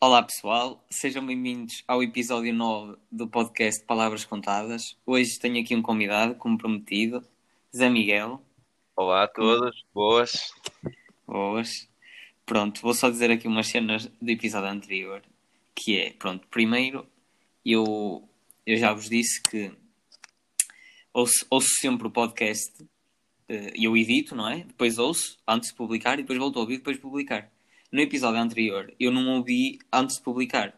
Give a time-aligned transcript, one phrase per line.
[0.00, 4.96] Olá pessoal, sejam bem-vindos ao episódio 9 do podcast Palavras Contadas.
[5.04, 7.26] Hoje tenho aqui um convidado, como prometido,
[7.76, 8.40] Zé Miguel.
[8.94, 10.52] Olá a todos, boas.
[11.26, 11.88] Boas.
[12.44, 15.20] Pronto, vou só dizer aqui umas cenas do episódio anterior,
[15.74, 17.04] que é, pronto, primeiro,
[17.64, 18.22] eu,
[18.64, 19.72] eu já vos disse que
[21.16, 22.72] ouço, ouço sempre o podcast
[23.48, 24.58] eh, e eu edito, não é?
[24.64, 27.50] Depois ouço, antes de publicar, e depois volto a ouvir, depois de publicar.
[27.90, 30.74] No episódio anterior, eu não ouvi antes de publicar.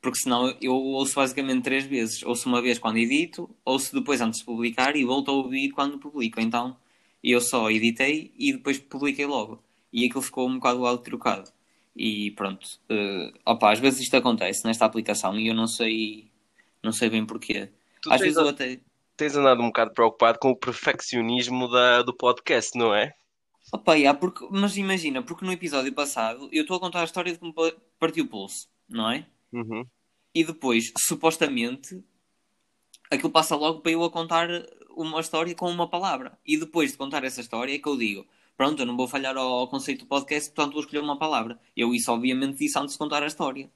[0.00, 2.22] Porque senão eu ouço basicamente três vezes.
[2.22, 5.98] Ouço uma vez quando edito, ouço depois antes de publicar e volto a ouvir quando
[5.98, 6.40] publico.
[6.40, 6.76] Então
[7.22, 9.62] eu só editei e depois publiquei logo.
[9.90, 11.50] E aquilo ficou um bocado algo trocado.
[11.96, 12.66] E pronto.
[12.90, 16.26] Uh, opa, às vezes isto acontece nesta aplicação e eu não sei,
[16.82, 17.70] não sei bem porquê.
[18.02, 18.78] Tu às vezes a- eu até.
[19.16, 23.14] Tens andado um bocado preocupado com o perfeccionismo da, do podcast, não é?
[23.72, 27.32] Opa, yeah, porque, mas imagina, porque no episódio passado eu estou a contar a história
[27.32, 29.26] de como pa- partiu o pulso, não é?
[29.52, 29.86] Uhum.
[30.34, 32.02] E depois, supostamente,
[33.10, 34.48] aquilo passa logo para eu a contar
[34.90, 36.38] uma história com uma palavra.
[36.44, 39.36] E depois de contar essa história é que eu digo: pronto, eu não vou falhar
[39.36, 41.58] ao, ao conceito do podcast, portanto vou escolher uma palavra.
[41.76, 43.70] Eu isso, obviamente, disse antes de contar a história.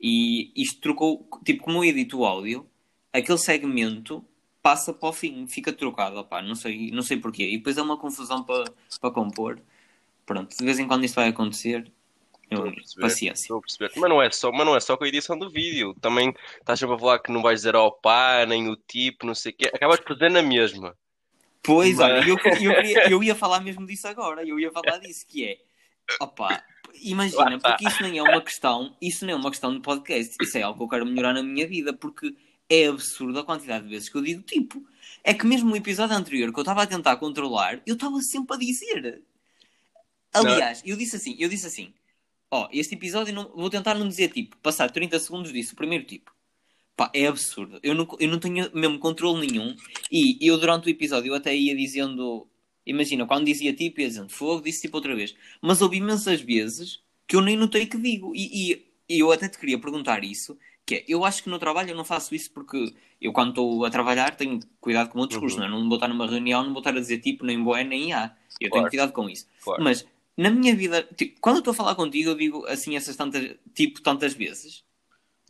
[0.00, 2.68] E isto trocou, tipo, como eu edito o áudio,
[3.12, 4.24] aquele segmento
[4.62, 7.48] passa para o fim, fica trocado, opá, não sei, não sei porquê.
[7.50, 8.64] E depois é uma confusão para,
[9.00, 9.60] para compor.
[10.24, 11.90] Pronto, de vez em quando isto vai acontecer.
[12.50, 13.00] Estou a perceber.
[13.02, 13.42] paciência.
[13.44, 13.92] Estou a perceber.
[13.96, 15.94] Mas não, é só, mas não é só com a edição do vídeo.
[16.00, 19.34] Também estás sempre a falar que não vais dizer ao pá, nem o tipo, não
[19.34, 19.70] sei o quê.
[19.74, 20.94] Acabas por dizer na mesma.
[21.62, 24.44] Pois, Mas- olha, eu, eu, queria- eu ia falar mesmo disso agora.
[24.46, 25.58] Eu ia falar disso, que é...
[26.20, 26.62] Opa,
[27.00, 28.94] imagina, porque isso nem é uma questão...
[29.00, 30.36] Isso nem é uma questão de podcast.
[30.42, 32.34] Isso é algo que eu quero melhorar na minha vida, porque
[32.74, 34.82] é absurdo a quantidade de vezes que eu digo tipo.
[35.24, 38.56] É que mesmo no episódio anterior, que eu estava a tentar controlar, eu estava sempre
[38.56, 39.22] a dizer.
[40.32, 41.92] Aliás, eu disse assim, eu disse assim...
[42.54, 44.56] Ó, este episódio não, vou tentar não dizer tipo.
[44.58, 46.30] Passar 30 segundos disso, o primeiro tipo.
[46.94, 47.80] Pá, é absurdo.
[47.82, 49.74] Eu não, eu não tenho mesmo controle nenhum.
[50.10, 52.46] E eu, durante o episódio, eu até ia dizendo.
[52.84, 55.34] Imagina, quando dizia tipo, ia dizendo fogo, disse tipo outra vez.
[55.62, 58.34] Mas houve imensas vezes que eu nem notei que digo.
[58.34, 60.58] E, e- e eu até te queria perguntar isso.
[60.84, 63.84] Que é, eu acho que no trabalho eu não faço isso porque eu, quando estou
[63.84, 65.56] a trabalhar, tenho cuidado com o meu discurso.
[65.60, 65.68] Uhum.
[65.68, 65.80] Não, é?
[65.80, 68.34] não vou estar numa reunião, não vou estar a dizer tipo, nem boé, nem a.
[68.60, 68.88] Eu tenho Claro.
[68.90, 69.46] cuidado com isso.
[69.62, 69.82] Claro.
[69.82, 70.06] Mas
[70.36, 73.56] na minha vida, tipo, quando eu estou a falar contigo, eu digo assim essas tantas,
[73.74, 74.84] tipo, tantas vezes.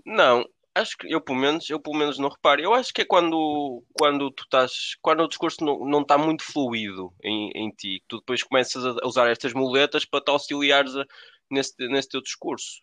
[0.04, 2.60] Não, acho que eu pelo menos, eu pelo menos não reparo.
[2.60, 6.42] Eu acho que é quando, quando tu estás, quando o discurso não, não está muito
[6.44, 11.06] fluido em, em ti, tu depois começas a usar estas muletas para te auxiliares a-
[11.50, 12.82] nesse, nesse teu discurso.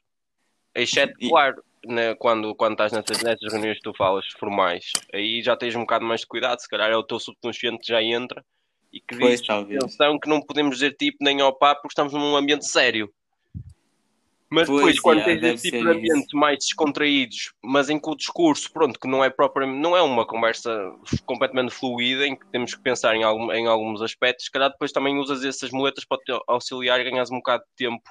[0.73, 5.55] Exceto, claro, né, quando, quando estás nessas, nessas reuniões que tu falas formais, aí já
[5.55, 8.43] tens um bocado mais de cuidado, se calhar é o teu subconsciente que já entra
[8.91, 9.83] e que Pois, diz, talvez.
[9.83, 13.11] atenção, que não podemos dizer tipo nem ao pá porque estamos num ambiente sério.
[14.51, 18.09] Mas Pois, depois, quando yeah, tens esse tipo de ambientes mais descontraídos, mas em que
[18.09, 20.91] o discurso, pronto, que não é propriamente, não é uma conversa
[21.23, 24.91] completamente fluida, em que temos que pensar em, algum, em alguns aspectos, se calhar depois
[24.91, 28.01] também usas essas muletas para te auxiliar e ganhas um bocado de tempo.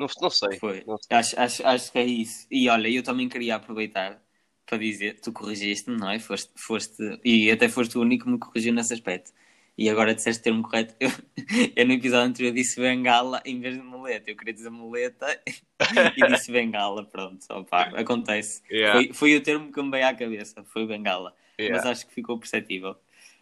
[0.00, 0.58] Não, não sei.
[0.58, 0.82] Foi.
[0.86, 1.16] Não sei.
[1.16, 2.46] Acho, acho, acho que é isso.
[2.50, 4.18] E olha, eu também queria aproveitar
[4.64, 6.18] para dizer, tu corrigiste-me, não é?
[6.18, 9.30] Foste, foste, e até foste o único que me corrigiu nesse aspecto.
[9.76, 10.94] E agora disseste o termo correto.
[10.98, 11.10] Eu,
[11.76, 14.30] eu no episódio anterior disse bengala em vez de muleta.
[14.30, 15.26] Eu queria dizer muleta
[16.16, 17.04] e disse bengala.
[17.04, 18.62] Pronto, opa, acontece.
[18.70, 21.34] Yeah, Foi, foi o termo que me veio à cabeça, foi bengala.
[21.58, 21.76] yeah.
[21.76, 22.96] Mas acho que ficou perceptível.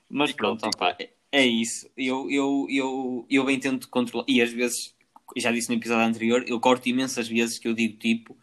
[0.08, 1.88] Mas Ficou, pronto, opa, é, é isso.
[1.96, 4.24] Eu, eu, eu, eu bem tento controlar.
[4.28, 4.94] E às vezes,
[5.36, 8.36] já disse no episódio anterior, eu corto imensas vezes que eu digo tipo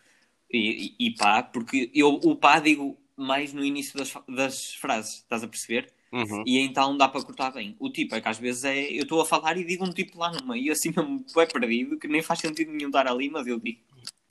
[0.51, 5.16] e, e, e pá, porque eu o pá digo mais no início das, das frases,
[5.16, 5.91] estás a perceber?
[6.12, 6.44] Uhum.
[6.46, 7.75] E então dá para cortar bem.
[7.79, 10.18] O tipo é que às vezes é eu estou a falar e digo um tipo
[10.18, 13.46] lá no meio, assim mesmo é perdido, que nem faz sentido nenhum estar ali, mas
[13.47, 13.81] eu digo.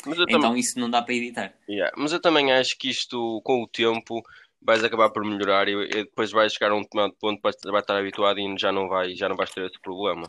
[0.07, 0.25] Mas eu.
[0.29, 1.55] Então isso não dá para editar.
[1.69, 4.23] Yeah, Mas eu também acho que isto, com o tempo,
[4.63, 7.83] vais acabar por melhorar e, e depois vais chegar a um determinado ponto, vais, vais
[7.83, 10.29] estar habituado e já não, vai, já não vais ter esse problema.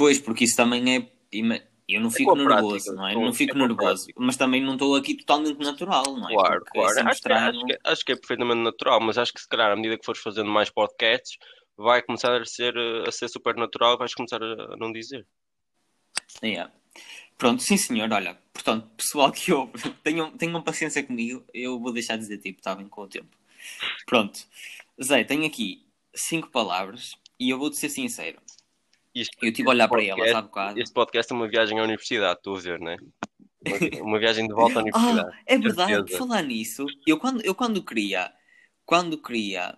[0.00, 1.12] Pois, porque isso também é.
[1.86, 3.14] Eu não É fico com a nervoso, prática, não é?
[3.14, 6.32] Não é fico a nervoso, mas também não estou aqui totalmente natural, não é?
[6.32, 7.08] Claro, Porque é claro.
[7.10, 9.76] Acho que, acho, que, acho que é perfeitamente natural, mas acho que se calhar, à
[9.76, 11.36] medida que fores fazendo mais podcasts,
[11.76, 12.74] vai começar a ser,
[13.06, 15.26] a ser super natural e vais começar a, a não dizer.
[16.42, 16.72] Yeah.
[17.36, 22.16] Pronto, sim senhor, olha, portanto, pessoal que ouve, tenham, tenham paciência comigo, eu vou deixar
[22.16, 23.36] de dizer tipo, está bem com o tempo.
[24.06, 24.40] Pronto,
[25.02, 28.38] Zé, tenho aqui cinco palavras e eu vou-te ser sincero.
[29.14, 30.80] Isto, Eu estive a olhar para elas podcast- há bocado.
[30.80, 32.96] Este podcast é uma viagem à universidade, estou a ver, não é?
[34.00, 35.36] Uma, uma viagem de volta à Ah, universidade.
[35.46, 36.18] é verdade, certeza.
[36.18, 38.32] falar nisso, eu quando, eu quando queria,
[38.86, 39.76] quando queria,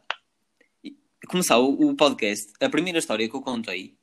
[1.29, 3.97] começar o, o podcast, a primeira história que eu contei,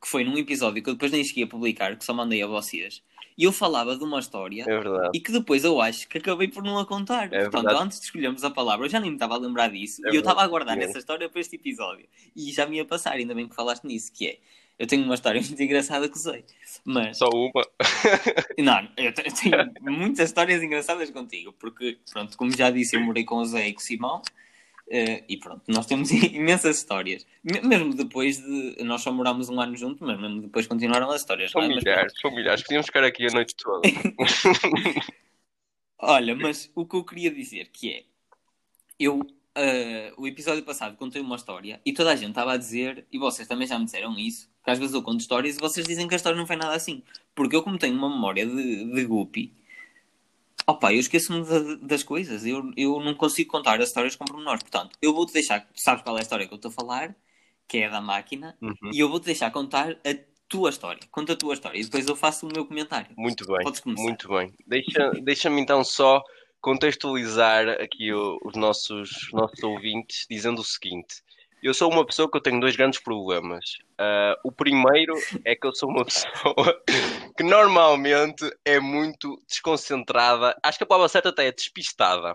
[0.00, 2.46] que foi num episódio que eu depois nem cheguei a publicar, que só mandei a
[2.46, 3.02] vocês,
[3.36, 6.62] e eu falava de uma história É e que depois eu acho que acabei por
[6.62, 7.26] não a contar.
[7.32, 7.84] É Portanto, verdade.
[7.84, 10.00] antes de escolhermos a palavra, eu já nem me estava a lembrar disso.
[10.06, 10.84] É e eu estava a guardar É.
[10.84, 12.06] essa história para este episódio.
[12.36, 14.38] E já me ia passar, ainda bem que falaste nisso, que é.
[14.78, 16.44] Eu tenho uma história muito engraçada que sei.
[16.84, 17.16] Mas.
[17.18, 17.62] Só uma.
[18.58, 23.36] Não, eu tenho muitas histórias engraçadas contigo, porque, pronto, como já disse, eu morei com
[23.36, 24.22] o Zé e com o Simão,
[24.90, 27.26] eh, e pronto, nós temos imensas histórias.
[27.44, 28.82] Me- Mesmo depois de.
[28.84, 31.50] Nós só morámos um ano juntos, mas mesmo depois continuaram as histórias.
[31.52, 31.68] São é?
[31.68, 32.62] Mas milhares, são milhares.
[32.62, 33.88] Podíamos ficar aqui a noite toda.
[35.98, 38.04] Olha, mas o que eu queria dizer que é,
[38.98, 39.20] eu,
[39.54, 43.18] ah, o episódio passado contei uma história e toda a gente estava a dizer, e
[43.18, 46.08] vocês também já me disseram isso, que às vezes eu conto histórias e vocês dizem
[46.08, 47.02] que a história não foi nada assim.
[47.34, 49.52] Porque eu como tenho uma memória de, de guppy,
[50.70, 54.62] opa, eu esqueço-me da- das coisas, eu, eu não consigo contar as histórias com pormenores.
[54.62, 57.14] Portanto, eu vou-te deixar, sabes qual é a história que eu estou a falar,
[57.68, 58.90] que é da máquina, Uhum.
[58.92, 60.14] e eu vou-te deixar contar a
[60.48, 61.00] tua história.
[61.12, 63.08] Conta a tua história e depois eu faço o meu comentário.
[63.16, 64.02] Muito bem, Podes começar.
[64.02, 64.52] muito bem.
[64.66, 66.20] Deixa- Deixa-me então só
[66.60, 71.22] contextualizar aqui os nossos, nossos ouvintes dizendo o seguinte.
[71.62, 73.78] Eu sou uma pessoa que eu tenho dois grandes problemas.
[73.98, 75.14] Ah, o primeiro
[75.44, 76.82] é que eu sou uma pessoa
[77.36, 80.56] que normalmente é muito desconcentrada.
[80.62, 82.34] Acho que a palavra certa até é despistada.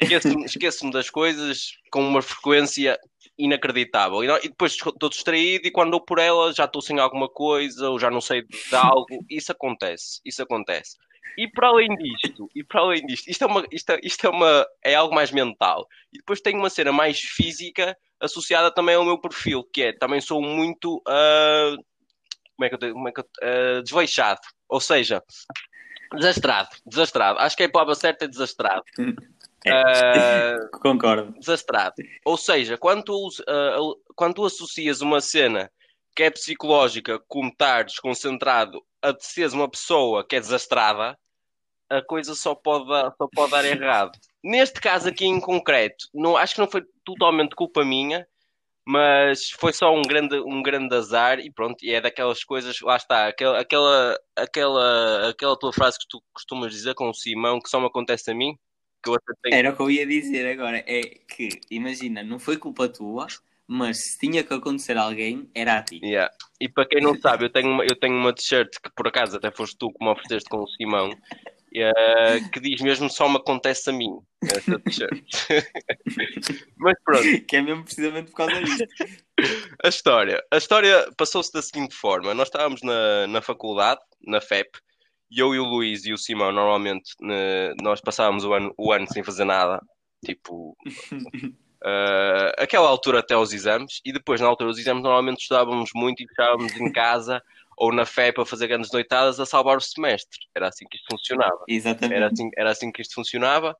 [0.00, 2.98] Esqueço-me esqueço-me das coisas com uma frequência
[3.38, 4.22] inacreditável.
[4.22, 7.90] E, e depois estou distraído e quando dou por ela já estou sem alguma coisa
[7.90, 9.06] ou já não sei de algo.
[9.28, 10.96] Isso acontece, isso acontece.
[11.38, 14.30] E para além disto, e para além disto, isto é uma, isto é, isto é
[14.30, 15.86] uma, é algo mais mental.
[16.12, 20.20] E depois tenho uma cena mais física associada também ao meu perfil, que é também
[20.20, 21.76] sou muito ah,
[22.56, 24.40] como é que eu, como é que eu, ah, desleixado.
[24.68, 25.22] Ou seja,
[26.14, 27.38] desastrado, desastrado.
[27.38, 28.84] Acho que a palavra certa é desastrado.
[29.68, 31.32] Ah, Concordo.
[31.38, 31.94] desastrado.
[32.24, 33.76] Ou seja, quando tu, ah,
[34.14, 35.70] quando tu associas uma cena
[36.14, 41.18] que é psicológica como estar desconcentrado a de seres uma pessoa que é desastrada,
[41.88, 44.18] a coisa só pode dar, só pode dar errado.
[44.42, 48.26] Neste caso aqui em concreto, não, acho que não foi totalmente culpa minha,
[48.86, 52.96] mas foi só um grande, um grande azar e pronto, e é daquelas coisas, lá
[52.96, 57.68] está, aquela, aquela, aquela, aquela tua frase que tu costumas dizer com o Simão, que
[57.68, 58.56] só me acontece a mim,
[59.02, 60.84] que eu até tenho Era o que eu ia dizer agora.
[60.86, 63.26] É que, imagina, não foi culpa tua,
[63.66, 66.00] mas se tinha que acontecer a alguém, era a ti.
[66.02, 66.32] Yeah.
[66.60, 69.36] E para quem não sabe, eu tenho uma, eu tenho uma t-shirt que por acaso
[69.36, 71.10] até foste tu que me ofereceste com o Simão,
[71.82, 74.10] eh, que diz mesmo só me acontece a mim,
[74.42, 75.24] essa t-shirt.
[76.76, 78.86] Mas pronto, Que é mesmo precisamente por causa disto.
[79.84, 80.42] a história.
[80.52, 84.78] A história passou-se da seguinte forma: nós estávamos na, na faculdade, na FEP,
[85.30, 88.92] e eu e o Luís e o Simão, normalmente, ne- nós passávamos o ano, o
[88.92, 89.80] ano sem fazer nada,
[90.24, 90.76] tipo.
[91.84, 96.20] eh, aquela altura até aos exames, e depois, na altura dos exames, normalmente estudávamos muito
[96.22, 97.42] e estávamos em casa
[97.76, 100.40] ou na FEP a fazer grandes noitadas a salvar o semestre.
[100.54, 101.62] Era assim que isto funcionava.
[101.68, 102.14] Exatamente.
[102.14, 103.76] Era assim, era assim que isto funcionava.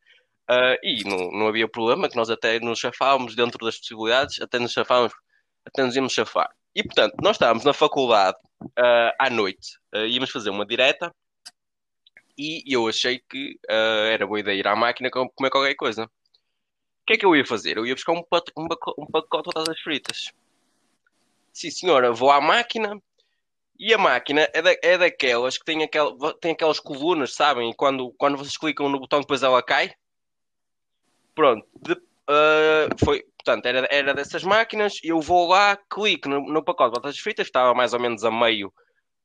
[0.48, 4.58] ah, e não, não havia problema, que nós até nos chafávamos dentro das possibilidades, até
[4.58, 5.14] nos chafávamos,
[5.64, 6.50] até nos íamos chafar.
[6.74, 8.36] E portanto, nós estávamos na faculdade
[8.76, 11.10] ah, à noite, ah, íamos fazer uma direta
[12.38, 16.04] e eu achei que era boa ideia ir à máquina com- comer qualquer coisa.
[16.04, 17.78] O que é que eu ia fazer?
[17.78, 18.64] Eu ia buscar um, pat- um
[18.98, 20.32] um pacote de batatas fritas.
[21.52, 23.00] Sim, senhora, vou à máquina
[23.78, 27.70] e a máquina é, da- é daquelas que tem, aquela, tem aquelas colunas, sabem?
[27.70, 29.92] E quando, quando vocês clicam no botão, depois ela cai.
[31.34, 31.66] Pronto.
[31.82, 34.98] De- ah, foi, portanto, era, era dessas máquinas.
[35.02, 38.30] Eu vou lá, clico no, no pacote de batatas fritas, estava mais ou menos a
[38.30, 38.72] meio,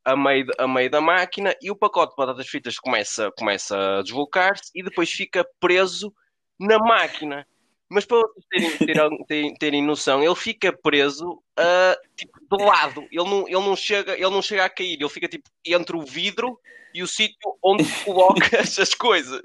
[0.05, 4.03] a meio, a meio da máquina, e o pacote de batatas fritas começa, começa a
[4.03, 6.13] deslocar-se e depois fica preso
[6.59, 7.47] na máquina.
[7.93, 13.01] Mas para vocês terem, terem, terem, terem noção, ele fica preso ah, tipo, de lado.
[13.11, 14.93] Ele não, ele, não chega, ele não chega a cair.
[14.97, 16.57] Ele fica tipo entre o vidro
[16.93, 19.41] e o sítio onde colocas as coisas.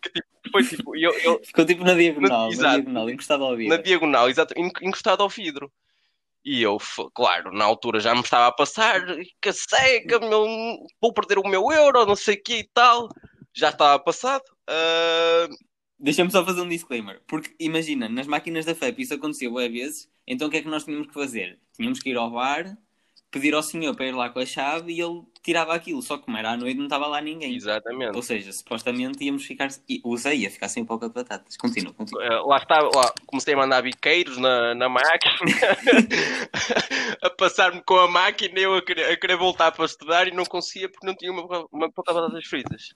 [0.00, 2.74] Que, tipo, foi tipo, eu, eu, Ficou tipo na diagonal, na Exato.
[2.76, 3.82] diagonal, encostado ao na vidro.
[3.82, 5.68] diagonal, exato, en- encostado ao vidro.
[6.44, 6.78] E eu,
[7.12, 9.04] claro, na altura já me estava a passar,
[9.42, 10.46] que seca, meu,
[11.02, 13.08] vou perder o meu euro, não sei o que e tal.
[13.52, 14.44] Já estava passado.
[14.68, 15.48] Ah,
[15.98, 17.20] Deixa-me só fazer um disclaimer.
[17.26, 20.68] Porque imagina, nas máquinas da FEP isso aconteceu bué vezes, então o que é que
[20.68, 21.58] nós tínhamos que fazer?
[21.74, 22.76] Tínhamos que ir ao bar,
[23.30, 26.02] pedir ao senhor para ir lá com a chave e ele tirava aquilo.
[26.02, 27.54] Só que como era à noite não estava lá ninguém.
[27.54, 28.16] exatamente.
[28.16, 29.68] Ou seja, supostamente íamos ficar.
[30.04, 31.56] O Zé ia ficar sem pacote de batatas.
[31.56, 32.24] Continua, continua.
[32.24, 35.32] Eh, lá estava, lá, comecei a mandar biqueiros na, na máquina,
[37.22, 40.44] a passar-me com a máquina, eu a querer, a querer voltar para estudar e não
[40.44, 42.94] conseguia porque não tinha uma, uma pouca batatas fritas.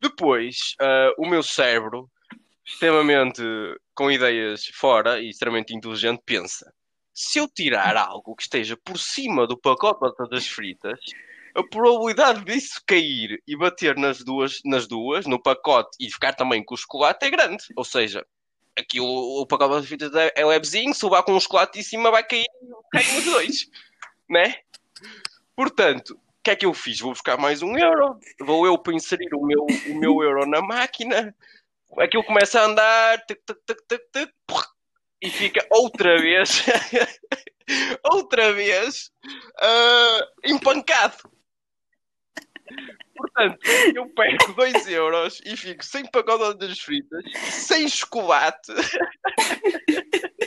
[0.00, 2.08] Depois, ah, o meu cérebro,
[2.68, 3.42] extremamente
[3.94, 6.72] com ideias fora e extremamente inteligente pensa:
[7.14, 11.00] se eu tirar algo que esteja por cima do pacote de batatas fritas,
[11.54, 16.62] a probabilidade disso cair e bater nas duas, nas duas, no pacote e ficar também
[16.62, 17.64] com o chocolate é grande.
[17.74, 18.24] Ou seja,
[18.78, 21.80] aqui o, o pacote de batatas fritas é, é levezinho, se levar com o chocolate
[21.80, 22.46] em cima vai cair,
[22.92, 23.70] caem os dois,
[24.28, 24.56] né?
[25.56, 27.00] Portanto, o que é que eu fiz?
[27.00, 30.62] Vou buscar mais um euro, vou eu para inserir o meu, o meu euro na
[30.62, 31.34] máquina,
[31.98, 33.56] aquilo começa a andar, tuc, tuc,
[34.12, 34.30] tuc,
[35.22, 36.64] e fica outra vez,
[38.04, 39.10] outra vez,
[39.60, 41.16] ah, empancado.
[43.16, 43.58] Portanto,
[43.94, 48.72] eu perco 2 euros e fico sem pacote das fritas, sem chocolate.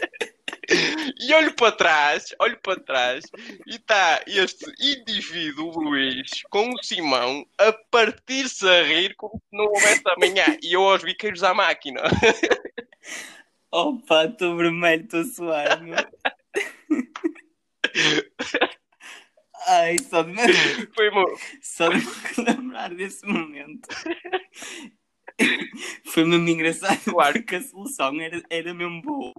[1.31, 3.23] E olho para trás, olho para trás
[3.65, 9.63] e está este indivíduo, Luís, com o Simão, a partir-se a rir como se não
[9.63, 10.57] houvesse amanhã.
[10.61, 12.01] E eu aos biqueiros à máquina.
[13.71, 15.95] Opa, estou vermelho, estou a suar, meu.
[19.69, 23.87] Ai, só de me, Foi mo- só de me lembrar desse momento.
[26.11, 27.35] Foi mesmo engraçado Claro.
[27.35, 29.31] porque a solução era, era mesmo boa.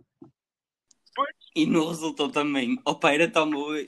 [1.55, 2.79] E não resultou também.
[2.85, 3.85] Opa, era tão boa,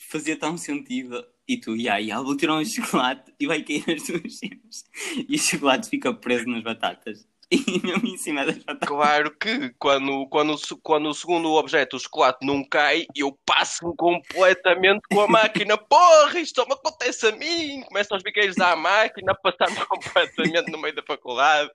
[0.00, 1.24] fazia tão sentido.
[1.46, 4.84] E tu, ia, ia, vou tirar um chocolate e vai cair nas duas cenas.
[5.28, 7.26] E o chocolate fica preso nas batatas.
[7.50, 8.86] E mesmo em cima das batatas.
[8.86, 15.00] Claro que quando, quando, quando o segundo objeto, o chocolate, não cai, eu passo-me completamente
[15.10, 15.78] com a máquina.
[15.88, 17.80] Porra, isto só me acontece a mim.
[17.86, 21.70] Começam os biqueiros à máquina, a passar-me completamente no meio da faculdade.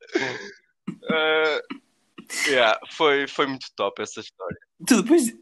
[1.09, 1.59] Ah,
[2.47, 4.59] yeah, foi, foi muito top essa história.
[4.87, 5.35] Tu depois.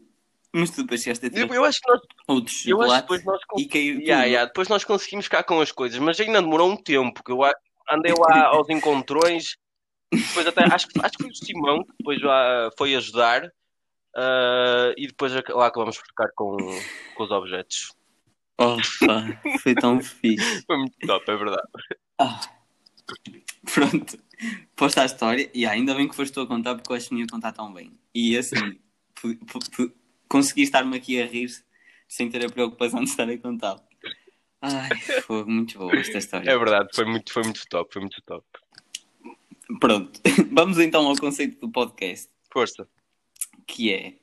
[0.54, 3.00] Mas tu depois chegaste a Eu, ter eu acho que nós, outros eu acho que
[3.02, 4.00] depois nós e caiu.
[4.00, 7.32] Yeah, yeah, Depois nós conseguimos ficar com as coisas, mas ainda demorou um tempo, que
[7.32, 7.40] eu
[7.90, 9.56] andei lá aos encontrões,
[10.12, 13.50] depois até, acho, que- acho que foi o Simão que depois lá foi ajudar,
[14.14, 16.84] ah, e depois lá acabamos por ficar com,
[17.14, 17.94] com os objetos.
[18.58, 20.62] Opa, foi tão fixe.
[20.66, 21.68] Foi muito top, é verdade.
[22.20, 22.40] Ah,
[23.74, 24.18] pronto,
[24.76, 27.14] posta a história e ainda bem que foste tu a contar porque eu acho que
[27.14, 27.98] não ia contar tão bem.
[28.14, 28.78] E assim,
[30.28, 31.50] consegui estar-me aqui a rir
[32.08, 33.82] sem ter a preocupação de estar a contar.
[34.60, 34.90] Ai,
[35.22, 36.50] foi muito boa esta história.
[36.50, 38.46] É verdade, foi muito, foi muito top, foi muito top.
[39.80, 40.20] Pronto,
[40.52, 42.86] vamos então ao conceito do podcast, Força.
[43.66, 44.14] que é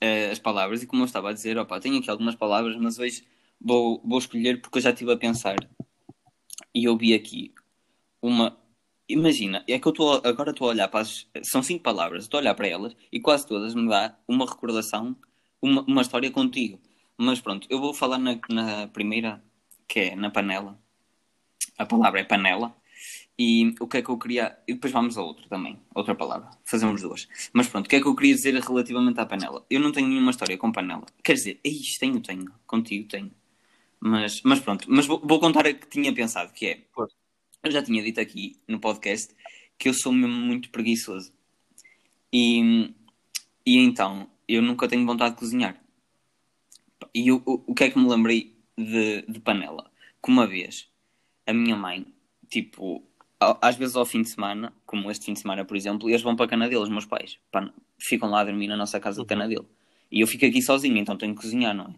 [0.00, 0.82] eh, as palavras.
[0.82, 3.24] E como eu estava a dizer, opa, tenho aqui algumas palavras, mas hoje
[3.60, 5.56] vou, vou escolher porque eu já estive a pensar
[6.74, 7.54] e eu vi aqui
[8.22, 8.58] uma.
[9.08, 11.26] Imagina, é que eu estou agora estou a olhar para as.
[11.42, 15.16] São cinco palavras, estou a olhar para elas e quase todas me dá uma recordação,
[15.62, 16.78] uma, uma história contigo.
[17.16, 19.42] Mas pronto, eu vou falar na, na primeira,
[19.88, 20.78] que é na panela.
[21.78, 22.74] A palavra é panela.
[23.38, 24.58] E o que é que eu queria.
[24.66, 26.50] E depois vamos a outra também, outra palavra.
[26.64, 27.28] Fazemos duas.
[27.52, 29.64] Mas pronto, o que é que eu queria dizer relativamente à panela?
[29.70, 31.06] Eu não tenho nenhuma história com panela.
[31.22, 32.52] Quer dizer, isto tenho, tenho.
[32.66, 33.30] Contigo tenho.
[34.00, 36.84] Mas, mas pronto, mas vou, vou contar a que tinha pensado, que é.
[36.92, 37.14] Força.
[37.62, 39.34] Eu já tinha dito aqui no podcast
[39.76, 41.32] que eu sou mesmo muito preguiçoso.
[42.32, 42.92] E,
[43.66, 45.80] e então, eu nunca tenho vontade de cozinhar.
[47.14, 49.90] E o, o, o que é que me lembrei de, de panela?
[50.22, 50.88] Que uma vez
[51.46, 52.06] a minha mãe,
[52.48, 53.02] tipo,
[53.40, 56.36] às vezes ao fim de semana, como este fim de semana, por exemplo, eles vão
[56.36, 57.38] para a cana deles, meus pais.
[57.50, 59.66] Pá, ficam lá a dormir na nossa casa de cana dele.
[60.10, 61.94] E eu fico aqui sozinho, então tenho que cozinhar, não é?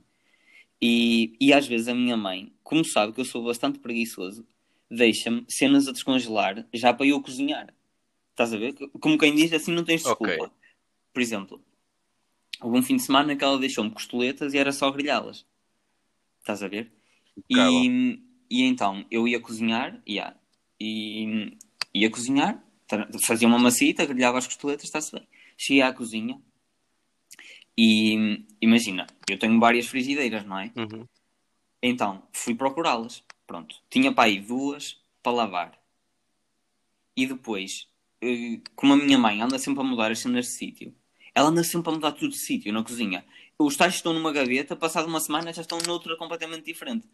[0.83, 4.47] E, e às vezes a minha mãe, como sabe que eu sou bastante preguiçoso,
[4.91, 7.73] deixa-me cenas a descongelar já para eu cozinhar.
[8.31, 8.75] Estás a ver?
[9.01, 10.33] Como quem diz, assim não tens desculpa.
[10.33, 10.51] Ok.
[11.13, 11.65] Por exemplo,
[12.61, 15.47] houve um fim de semana que ela deixou-me costoletas e era só grelhá-las.
[16.41, 16.93] Estás a ver?
[17.49, 18.19] E,
[18.51, 20.35] e então eu ia cozinhar, ia,
[20.81, 21.57] e
[21.95, 22.63] ia cozinhar,
[23.25, 25.27] fazia uma macita, grelhava as costeletas, está-se bem.
[25.57, 26.41] Cheguei à cozinha
[27.77, 30.73] e imagina, eu tenho várias frigideiras, não é?
[30.77, 31.07] Uhum.
[31.83, 33.25] Então fui procurá-las.
[33.51, 35.73] Pronto, tinha para aí duas para lavar.
[37.17, 37.89] E depois,
[38.23, 40.95] eh, como a minha mãe anda sempre a mudar as cenas de sítio,
[41.35, 43.25] ela anda sempre a mudar tudo de sítio na cozinha.
[43.59, 47.09] Os tais estão numa gaveta, passado uma semana já estão noutra completamente diferente.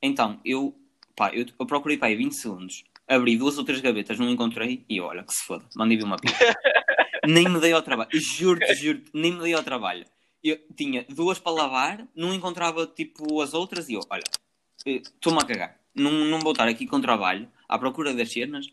[0.00, 0.76] Então, eu,
[1.16, 4.84] pá, eu, eu procurei para aí 20 segundos, abri duas ou três gavetas, não encontrei,
[4.88, 6.38] e olha que se foda, mandei vir uma pipa.
[7.26, 10.06] nem me dei ao trabalho, juro-te, juro-te, nem me dei ao trabalho.
[10.40, 14.22] Eu tinha duas para lavar, não encontrava tipo as outras, e eu, olha,
[14.86, 18.66] eh, estou-me a cagar, não, não vou estar aqui com trabalho, à procura das cenas,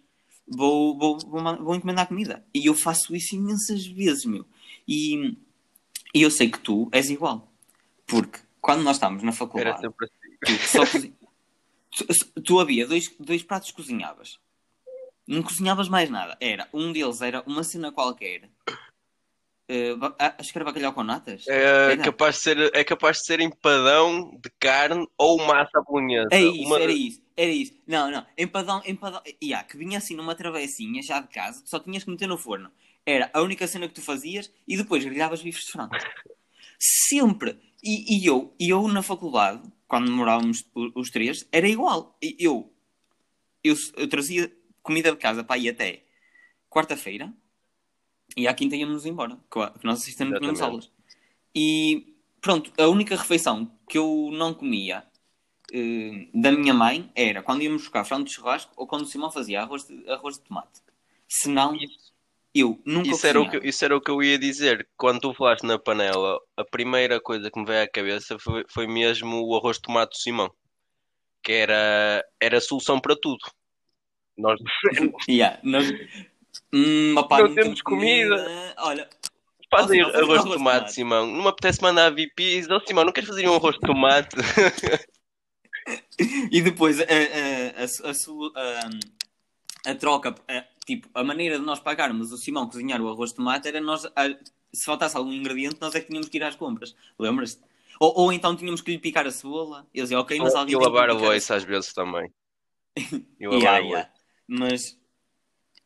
[0.47, 2.45] vou, vou, vou, vou encomendar comida.
[2.53, 4.45] E eu faço isso imensas vezes, meu.
[4.87, 5.37] E,
[6.13, 7.51] e eu sei que tu és igual.
[8.05, 10.57] Porque quando nós estávamos na faculdade, assim.
[10.71, 11.13] tu, cozi-
[11.91, 14.39] tu, tu havia dois, dois pratos que cozinhavas.
[15.27, 16.37] Não cozinhavas mais nada.
[16.39, 18.49] Era, um deles era uma cena qualquer
[19.69, 21.45] Uh, acho que era bacalhau com natas.
[21.47, 21.97] É Era?
[21.97, 26.29] capaz, de ser, é capaz de ser empadão de carne ou massa bolonhesa.
[26.31, 27.73] É isso, Uma- era isso, era isso.
[27.85, 29.21] Não, não, empadão, empadão.
[29.43, 32.71] Yeah, que vinha assim numa travessinha já de casa, só tinhas que meter no forno.
[33.05, 35.95] Era a única cena que tu fazias e depois grelhavas bifes de frango.
[36.79, 37.59] Sempre.
[37.83, 42.17] E, e eu, e eu na faculdade, quando morávamos os três, era igual.
[42.39, 42.73] Eu,
[43.63, 46.03] eu, eu trazia comida de casa para ir até
[46.69, 47.33] quarta-feira
[48.35, 50.63] e à quinta íamos embora, que nós assistentes tínhamos Exatamente.
[50.63, 50.91] aulas.
[51.55, 55.03] E pronto, a única refeição que eu não comia
[55.73, 59.31] eh, da minha mãe era quando íamos buscar frango de churrasco ou quando o Simão
[59.31, 60.81] fazia arroz de, arroz de tomate.
[61.27, 61.75] Senão,
[62.53, 64.87] eu nunca isso era o que, isso era o que eu ia dizer.
[64.97, 68.87] Quando tu falaste na panela, a primeira coisa que me veio à cabeça foi, foi
[68.87, 70.51] mesmo o arroz de tomate do Simão.
[71.43, 73.39] Que era, era a solução para tudo.
[74.37, 74.59] Nós
[75.29, 75.85] Yeah, nós...
[76.73, 77.81] Hum, opá, Não temos
[78.77, 79.09] Olha,
[79.69, 80.93] fazem Simão, faz um arroz de tomate.
[80.93, 81.27] Simão.
[81.27, 82.69] Não me apetece mandar VPs.
[82.69, 84.35] Oh, Simão, não queres fazer um arroz de tomate?
[86.51, 88.11] E depois a, a,
[89.85, 90.35] a, a, troca,
[90.85, 94.05] tipo, a maneira de nós pagarmos o Simão cozinhar o arroz de tomate era nós,
[94.73, 96.93] se faltasse algum ingrediente, nós é que tínhamos que ir às compras.
[97.17, 97.61] Lembras-te?
[97.99, 99.87] Ou, ou então tínhamos que lhe picar a cebola.
[99.93, 102.31] Eu dizia, ok, mas alguém e lavar a louça às vezes também.
[103.39, 104.11] E lavar a louça.
[104.47, 104.99] Mas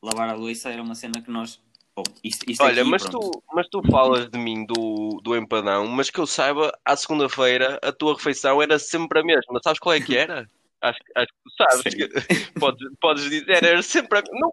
[0.01, 1.60] lavar a louça era uma cena que nós.
[1.96, 3.31] Oh, isto, isto Olha, aqui, mas pronto.
[3.31, 7.77] tu, mas tu falas de mim do, do empadão, mas que eu saiba, à segunda-feira
[7.84, 9.60] a tua refeição era sempre a mesma.
[9.62, 10.48] Sabes qual é que era?
[10.84, 11.93] Acho, que- acho que tu sabes.
[11.93, 14.24] Que- podes, podes dizer, era sempre a...
[14.31, 14.51] não,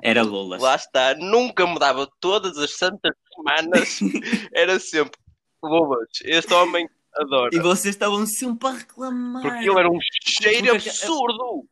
[0.00, 0.62] Era Lolas.
[0.62, 3.98] Lá está, nunca mudava todas as santas semanas,
[4.54, 5.20] era sempre
[5.62, 6.08] luvas.
[6.24, 7.50] Este homem adora.
[7.52, 9.42] E vocês estavam sempre a reclamar.
[9.42, 11.66] Porque ele era um cheiro Porque- absurdo.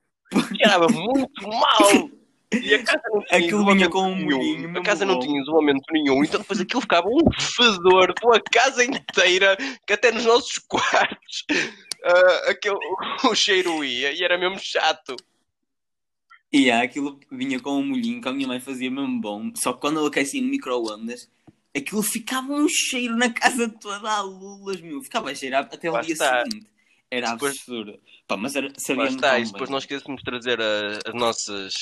[0.54, 2.10] Cheirava muito mal.
[2.62, 6.22] E a casa não tinha Aquilo vinha com um A casa não tinha isolamento nenhum.
[6.24, 9.56] Então depois aquilo ficava um fedor uma casa inteira
[9.86, 11.44] que até nos nossos quartos
[12.04, 12.78] ah, aquele,
[13.24, 15.16] o cheiro ia e era mesmo chato.
[16.52, 19.50] E yeah, aquilo vinha com um molhinho que a minha mãe fazia mesmo bom.
[19.56, 21.28] Só que quando eu aquecia no micro-ondas,
[21.76, 25.02] aquilo ficava um cheiro na casa toda a lulas, meu.
[25.02, 26.44] Ficava a cheirar até Lá dia está.
[26.44, 26.66] seguinte.
[27.10, 27.98] Era Depois- absurdo.
[28.26, 31.72] Pá, mas era, sabia está, e depois nós quiséssemos trazer a- as nossas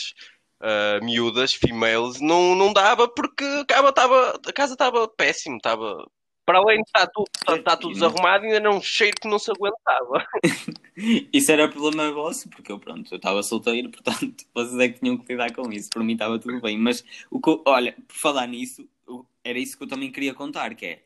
[0.62, 6.06] ah, miúdas, females, não, não dava porque a casa estava a casa estava péssimo, estava
[6.44, 9.28] para além de estar tudo, estar tudo E não- desarrumado, ainda era um cheiro que
[9.28, 10.26] não se aguentava.
[11.32, 15.16] Isso era problema vosso, porque eu, pronto, eu estava solteiro, portanto, vocês é que tinham
[15.16, 15.88] que lidar com isso.
[15.90, 16.76] Para mim estava tudo bem.
[16.76, 18.86] Mas, o que eu- olha, por falar nisso,
[19.44, 21.02] era isso que eu também queria contar, que é,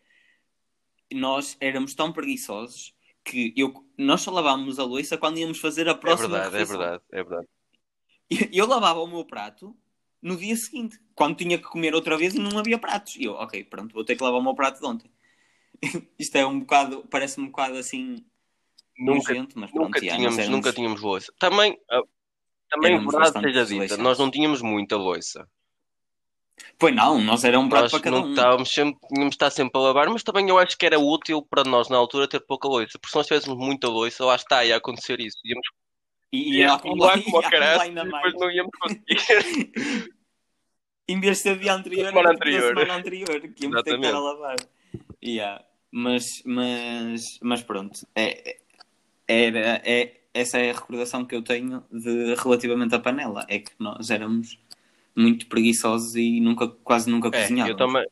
[1.13, 5.93] nós éramos tão preguiçosos que eu, nós só lavávamos a louça quando íamos fazer a
[5.93, 6.79] É próxima verdade, é refeição.
[6.79, 7.49] verdade, é verdade.
[8.53, 9.77] E eu lavava o meu prato
[10.21, 13.17] no dia seguinte, quando tinha que comer outra vez e não havia pratos.
[13.17, 15.11] E eu, ok, pronto, vou ter que lavar o meu prato de ontem.
[16.19, 18.25] Isto é um bocado, parece-me um bocado assim
[18.99, 21.33] Nunca, nojento, mas pronto, nunca, já, nós tínhamos, éramos- nunca tínhamos louça.
[21.39, 22.03] Também, ah,
[22.71, 25.49] também verdade seja dita, nós não tínhamos muita louça.
[26.79, 28.31] Pois não, nós era um prato Nós para cada não um.
[28.31, 31.43] estávamos sempre, tínhamos de estar sempre a lavar, mas também eu acho que era útil
[31.43, 34.65] para nós na altura ter pouca louça, porque se nós tivéssemos muita louça, lá está,
[34.65, 35.39] ia acontecer isso.
[35.45, 35.67] Íamos
[36.37, 38.25] E, e ia acumular como caralho ainda mais.
[38.33, 39.73] depois não íamos conseguir.
[41.09, 42.69] Em vez de ser dia anterior, semana tipo anterior.
[42.79, 44.57] semana anterior, que íamos ter que estar a lavar.
[45.25, 45.65] Yeah.
[45.93, 48.57] Mas, mas, mas pronto, é, é-
[49.29, 53.47] era, é, essa é a recordação que eu tenho de, relativamente à panela.
[53.49, 54.59] É que nós éramos
[55.15, 57.81] muito preguiçosos e nunca, quase nunca É, cozinhávamos.
[57.81, 58.07] eu também.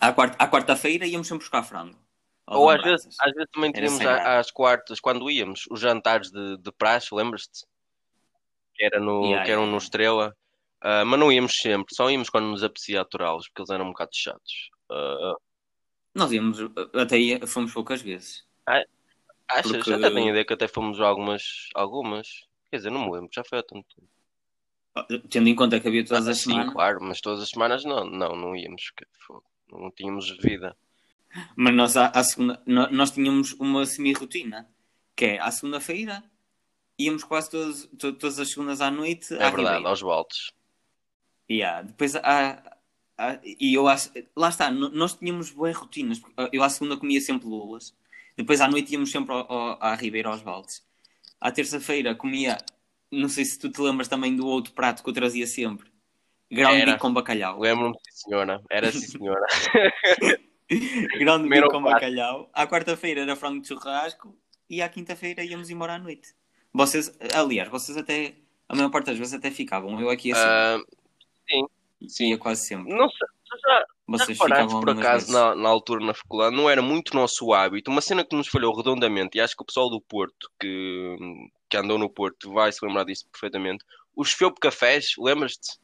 [0.00, 1.96] À quarta- à quarta-feira íamos sempre buscar frango.
[2.46, 6.56] Ou às vezes, às vezes também tínhamos a- às quartas, quando íamos, os jantares de,
[6.58, 7.64] de praxe, lembras-te?
[8.74, 9.72] Que, era no, Yeah, que eram yeah.
[9.72, 10.36] no Estrela.
[10.80, 13.90] Ah, mas não íamos sempre, só íamos quando nos apetecia aturá-los, porque eles eram um
[13.90, 14.70] bocado chatos.
[14.90, 15.34] Ah,
[16.14, 16.58] Nós íamos,
[16.94, 18.44] até ia, fomos poucas vezes.
[18.66, 19.72] achas?
[19.72, 21.42] Porque- Até tenho a ideia que até fomos algumas,
[21.74, 22.28] algumas.
[22.70, 24.08] Quer dizer, não me lembro, já foi há tanto tempo.
[25.28, 26.72] Tendo em conta que havia todas Ah, as sim, semanas.
[26.72, 30.76] claro, mas todas as semanas não, não, não íamos, que fogo, não tínhamos vida.
[31.56, 34.68] Mas nós, à, à segunda, nó- nós tínhamos uma semi-rotina,
[35.16, 36.22] que é à segunda-feira
[36.98, 39.88] íamos quase todas, to- todas as segundas à noite É à verdade, Ribeira.
[39.88, 40.52] aos voltos.
[41.50, 41.82] Yeah.
[41.82, 42.78] Depois há,
[43.18, 46.18] há- e eu acho, lá está, nós tínhamos boas rotinas.
[46.18, 47.94] porque Eu à segunda comia sempre lulas,
[48.36, 50.84] depois à noite íamos sempre ao, ao, à Ribeira aos Valdes.
[51.40, 52.56] À terça-feira comia,
[53.10, 55.90] não sei se tu te lembras também do outro prato que eu trazia sempre,
[56.48, 57.58] bico com bacalhau.
[57.60, 59.44] Lembro-me, senhora, era sim senhora.
[61.18, 62.50] grão de Primeiro bico com bacalhau.
[62.52, 64.36] À quarta-feira era frango de churrasco
[64.68, 66.34] e à quinta-feira íamos embora à noite.
[66.72, 68.34] Vocês, aliás, vocês até,
[68.68, 70.00] a maior parte das vezes até ficavam.
[70.00, 70.78] Eu aqui assim, Ah,
[71.48, 71.66] sim,
[72.08, 72.30] sim.
[72.30, 72.92] ia quase sempre.
[72.92, 73.28] Não sei,
[73.62, 77.52] já, Vocês Reparaste, ficavam por acaso, na, na altura na faculdade, não era muito nosso
[77.52, 77.90] hábito.
[77.90, 81.16] Uma cena que nos falhou redondamente, e acho que o pessoal do Porto, que,
[81.68, 83.84] que andou no Porto, vai se lembrar disso perfeitamente.
[84.16, 85.78] Os Felpe Cafés, lembras-te?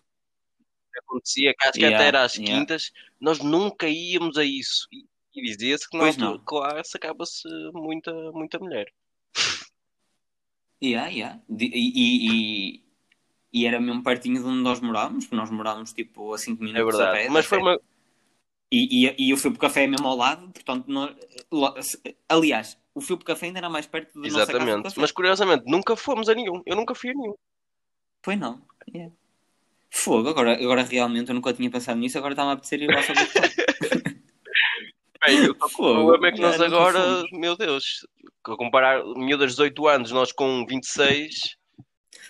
[0.99, 2.59] Acontecia, que acho que Yeah, até era às yeah.
[2.59, 4.87] quintas, nós nunca íamos a isso.
[4.93, 6.45] E, e dizia-se que na Pois altura, não.
[6.45, 8.93] claro, sacava-se muita, muita mulher.
[10.83, 11.41] Yeah, yeah.
[11.49, 12.83] De- E, e,
[13.53, 16.67] e, era mesmo pertinho de onde nós morávamos, porque nós morávamos tipo a 5 É
[16.67, 17.25] minutos a verdade.
[17.25, 17.31] pé.
[17.31, 17.79] Mas foi uma.
[18.73, 21.17] E, e, e o café mesmo ao lado, portanto, nós,
[22.29, 24.83] aliás, o fui para o café ainda era mais perto nossa casa do Exatamente.
[24.85, 25.01] café.
[25.01, 26.63] Mas curiosamente, nunca fomos a nenhum.
[26.65, 27.35] Eu nunca fui a nenhum.
[28.23, 28.63] Pois não.
[28.95, 29.13] Yeah.
[29.91, 33.03] Fogo, agora, agora realmente eu nunca tinha pensado nisso, agora está-me a apetecer ir lá
[33.03, 33.25] sobre
[35.23, 38.07] Bem, o problema é que nós agora, meu Deus,
[38.47, 41.57] a comparar miúdas de 18 anos, nós com 26,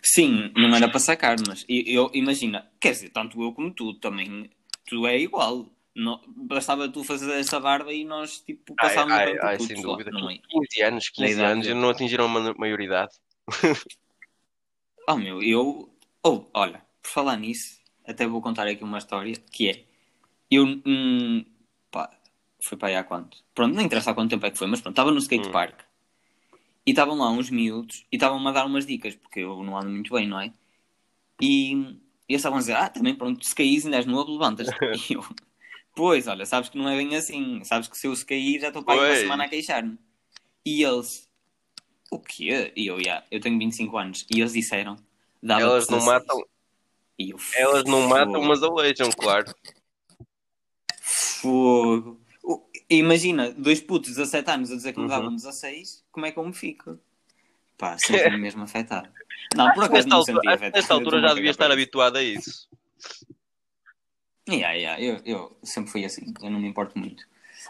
[0.03, 3.94] Sim, não era para sacar, mas eu, eu- imagina, quer dizer, tanto eu como tu
[3.94, 4.51] também,
[4.87, 5.66] tu é igual.
[5.94, 9.83] Não, bastava tu fazer essa barba e nós tipo ai, passávamos ai, ai, putos sem
[9.83, 10.38] dúvida, não é?
[10.49, 13.12] 15 anos, 15 idade anos, não atingiram a ma- maioridade.
[15.09, 15.90] Oh meu, eu.
[16.25, 19.85] Oh, olha, por falar nisso, até vou contar aqui uma história que é.
[20.51, 20.65] Eu.
[20.87, 21.45] Hum,
[21.91, 22.11] pá,
[22.61, 23.39] foi para aí há quanto?
[23.55, 25.53] Pronto, não interessa há quanto tempo é que foi, mas pronto, estava no skate Hum.
[26.87, 29.91] e estavam lá uns miúdos e estavam-me a dar umas dicas, porque eu não ando
[29.91, 30.53] muito bem, não é?
[31.41, 31.77] E, e
[32.29, 34.75] eles estavam a dizer: Ah, também pronto, se caís ainda és novo, levantas-te.
[35.11, 35.25] E eu.
[35.95, 37.63] Pois, olha, sabes que não é bem assim.
[37.65, 39.99] Sabes que se eu se cair já estou para aí uma semana a queixar-me.
[40.65, 41.29] E eles,
[42.11, 42.73] o quê?
[42.77, 44.27] E eu, yeah, eu tenho 25 anos.
[44.33, 44.97] E eles disseram,
[45.43, 46.05] dava Elas não 16.
[46.21, 46.45] matam,
[47.20, 49.54] E eu, elas não matam, mas aleijam, claro.
[51.02, 52.18] Fogo.
[52.88, 55.11] Imagina, dois putos de 17 anos a dizer que me Uhum.
[55.11, 56.98] davam 16, como é que eu me fico?
[57.76, 59.11] Pá, senti-me mesmo afetado.
[59.54, 60.76] Não, por acaso Nesta não me altura, afetado.
[60.76, 62.66] nesta altura já devia estar para habituado a isso.
[64.48, 67.22] Yeah, yeah, eu, eu sempre fui assim, eu não me importo muito.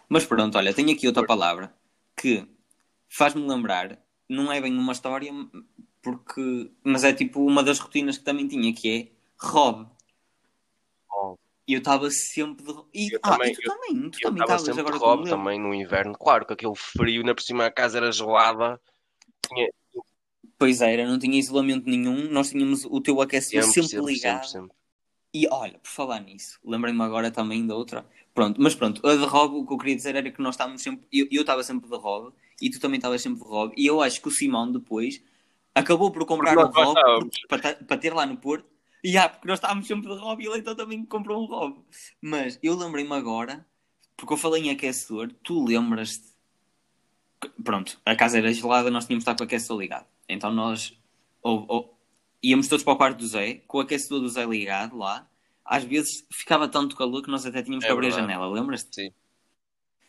[0.09, 1.75] Mas pronto, olha, tenho aqui outra palavra
[2.17, 2.47] que
[3.09, 5.33] faz-me lembrar, não é bem uma história,
[6.01, 9.89] porque, mas é tipo uma das rotinas que também tinha, que é Rob.
[11.13, 11.37] Oh.
[11.67, 14.43] E eu estava sempre de E, Eu ah, também- e tu também, tu Eu também
[14.43, 15.29] estava estavas sempre agora eu.
[15.29, 16.17] também no inverno.
[16.19, 18.81] Claro que aquele frio, ainda por cima a casa era gelada.
[20.59, 24.45] Pois era, não tinha isolamento nenhum, nós tínhamos o teu aquecedor Sempre, sempre, sempre, ligado.
[24.47, 24.77] sempre.
[25.33, 28.05] E olha, por falar nisso, lembrei-me agora também da outra.
[28.35, 30.83] Pronto, mas pronto, a de Rob, o que eu queria dizer era que nós estávamos
[30.83, 31.07] sempre.
[31.13, 33.73] Eu eu estava sempre de Rob e tu também estavas sempre de Rob.
[33.77, 35.23] E eu acho que o Simão depois
[35.75, 38.69] acabou por comprar um Rob para, para ter lá no Porto.
[39.05, 41.83] E ah, porque nós estávamos sempre de Rob e ele então também comprou um Rob.
[42.21, 43.67] Mas eu lembrei-me agora,
[44.17, 46.29] porque eu falei em aquecedor, tu lembras-te.
[47.65, 50.07] Pronto, a casa era gelada, nós tínhamos de estar com o aquecedor ligado.
[50.29, 50.95] Então nós
[51.43, 51.99] ou, ou-
[52.43, 55.27] íamos todos para o quarto do Zé, com o aquecedor do Zé ligado lá.
[55.65, 58.33] Às vezes ficava tanto calor que nós até tínhamos É que abrir a verdade.
[58.33, 58.95] janela, lembras-te?
[58.95, 59.13] Sim.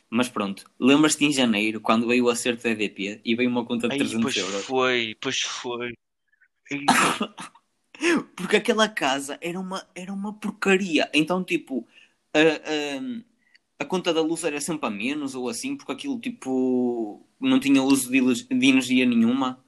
[0.10, 3.88] Mas pronto, lembras-te em janeiro, quando veio o acerto da EDP e veio uma conta
[3.88, 4.66] de Ai, 300 pois euros?
[4.66, 5.94] foi, pois foi.
[8.36, 11.10] Porque aquela casa era uma, era uma porcaria.
[11.14, 11.88] Então, tipo,
[12.34, 17.26] a, a, a conta da luz era sempre a menos ou assim, porque aquilo, tipo,
[17.40, 19.64] não tinha uso de, de energia nenhuma.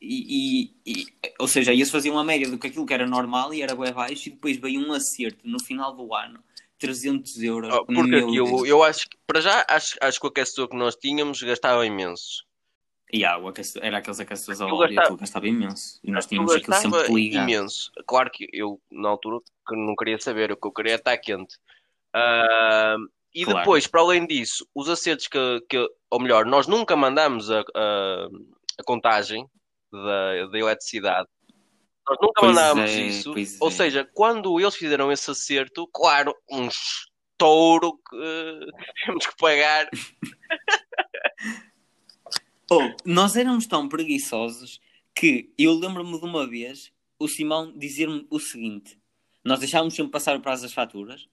[0.00, 1.06] E, e- e-
[1.38, 3.92] ou seja, ia-se fazer uma média do que aquilo que era normal e era bem
[3.92, 6.42] baixo, e depois veio um acerto no final do ano,
[6.78, 7.74] 300 euros.
[7.74, 10.96] Oh, porque aquilo, eu acho que, para já, acho, acho que o aquecedor que nós
[10.96, 12.46] tínhamos gastava imenso.
[13.12, 16.00] E aquecedor- era aqueles aquecedores a Aquilo óleo, gastava- imenso.
[16.04, 17.48] E nós tínhamos aquilo sempre ligado.
[17.50, 17.90] imenso.
[18.06, 21.16] Claro que eu, na altura, que não queria saber, o que eu queria é estar
[21.18, 21.56] quente.
[22.14, 22.96] Ah,
[23.34, 23.58] e Claro.
[23.60, 28.28] depois, para além disso, os acertos que, que ou melhor, nós nunca mandámos a, a,
[28.78, 29.46] a contagem
[29.92, 31.28] da, da eletricidade.
[32.08, 33.34] Nós nunca Pois mandámos é, isso.
[33.60, 33.70] Ou é.
[33.70, 38.66] seja, quando eles fizeram esse acerto, claro, um estouro que eh,
[39.06, 39.88] temos que pagar.
[43.04, 44.80] Nós éramos tão preguiçosos
[45.12, 48.96] que eu lembro-me de uma vez o Simão dizer-me o seguinte:
[49.44, 51.28] nós deixávamos sempre passar o prazo das faturas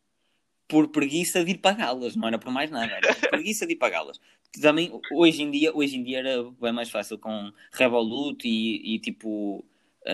[0.67, 4.19] por preguiça de ir pagá-las, não era por mais nada, era preguiça de ir pagá-las.
[4.61, 8.99] Também hoje em dia, hoje em dia era bem mais fácil com Revolut e, e
[8.99, 9.63] tipo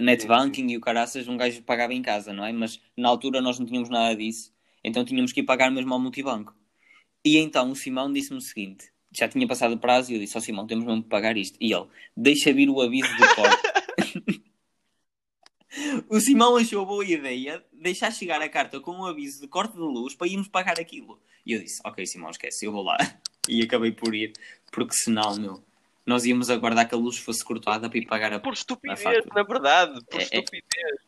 [0.02, 2.52] netbanking e o caraças, um gajo pagava em casa, não é?
[2.52, 6.00] Mas na altura nós não tínhamos nada disso, então tínhamos que ir pagar mesmo ao
[6.00, 6.54] multibanco.
[7.24, 10.36] E então o Simão disse-me o seguinte: já tinha passado o prazo e eu disse
[10.36, 11.58] ao Simão, temos mesmo que pagar isto.
[11.62, 14.44] E ele, deixa vir o aviso de corte.
[16.10, 19.80] o Simão achou boa ideia deixar chegar a carta com um aviso de corte de
[19.80, 21.20] luz para irmos pagar aquilo.
[21.46, 22.98] E eu disse, ok Simão, esquece, eu vou lá.
[23.50, 24.32] E acabei por ir,
[24.72, 25.62] porque senão, meu,
[26.06, 28.40] nós íamos aguardar que a luz fosse cortada para ir pagar a...
[28.40, 29.36] Por A estupidez, fatura.
[29.36, 30.00] na verdade.
[30.10, 31.02] Por É- é- estupidez.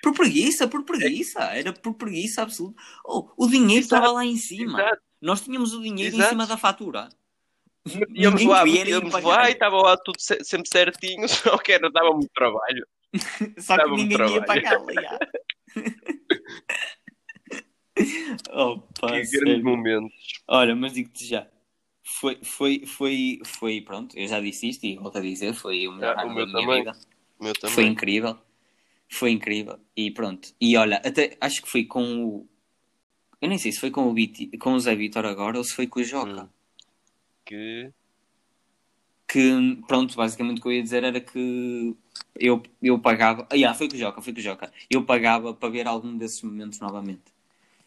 [0.00, 1.40] Por preguiça, por preguiça.
[1.52, 2.80] Era por preguiça absoluta.
[3.04, 4.80] Oh, o dinheiro Exato, estava lá em cima.
[4.80, 5.02] Exato.
[5.20, 6.30] Nós tínhamos o dinheiro em Exato.
[6.30, 7.08] cima da fatura.
[8.14, 12.12] Íamos lá, íamos lá e estava lá tudo se- sempre certinho, só que era, dava
[12.12, 12.86] muito trabalho.
[13.60, 14.46] Só que ninguém ia trabalho.
[14.46, 15.18] pagar, já.
[18.52, 19.44] Opa, que sério.
[19.46, 20.12] grandes momentos.
[20.48, 21.46] Olha, mas digo-te já.
[22.02, 25.92] Foi, foi, foi, foi, pronto, eu já disse isto e volto a dizer, foi o
[25.92, 26.78] melhor Ah, ano o meu da minha também.
[26.84, 26.92] vida.
[27.38, 27.74] O meu também.
[27.74, 28.38] Foi incrível.
[29.10, 29.78] Foi incrível.
[29.96, 30.52] E pronto.
[30.60, 32.48] E olha, até acho que foi com o.
[33.40, 35.74] Eu nem sei se foi com o, Viti, com o Zé Vitor agora ou se
[35.74, 36.44] foi com o Joca.
[36.44, 36.48] Hum.
[37.44, 37.92] Que
[39.26, 41.96] Que, pronto, basicamente o que eu ia dizer era que
[42.36, 43.46] eu, eu pagava.
[43.50, 44.72] Ah, yeah, foi com o Joca, foi com o Joca.
[44.88, 47.34] Eu pagava para ver algum desses momentos novamente.